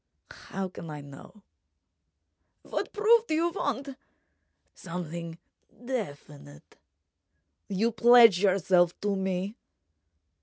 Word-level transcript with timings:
How 0.31 0.67
can 0.67 0.89
I 0.89 1.01
know—?" 1.01 1.43
"What 2.63 2.91
proof 2.91 3.27
do 3.27 3.35
you 3.35 3.49
want?" 3.51 3.89
"Something 4.73 5.37
definite.... 5.85 6.79
You 7.69 7.91
pledge 7.91 8.41
yourself 8.41 8.99
to 9.01 9.15
me?" 9.15 9.57